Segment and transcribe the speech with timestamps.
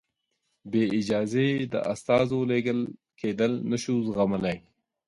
[0.71, 2.79] بې اجازې د استازو لېږل
[3.19, 4.57] کېدل نه شو زغملای.